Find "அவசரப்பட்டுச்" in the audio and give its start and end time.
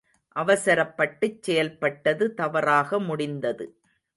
0.35-1.43